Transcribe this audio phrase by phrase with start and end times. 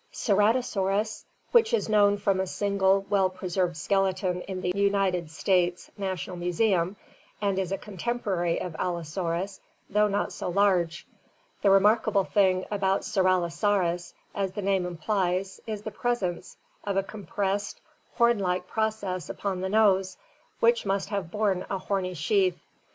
[0.11, 5.91] Ceratosaurus, which is known from a single well preserved skele ton in the United States
[5.95, 6.95] National Museum,
[7.39, 9.59] and is a contemporary of AUosaurus,
[9.91, 11.05] though not so large.
[11.61, 13.51] The remarkable thing about 5io ORGANIC EVOLUTION
[13.93, 15.71] Ceralosaurus, as the name implies (Gr.
[15.71, 17.81] icipas, horn), is the pres ence of a compressed,
[18.15, 20.17] horn like process upon the nose
[20.59, 22.57] which must have borne a horny sheath.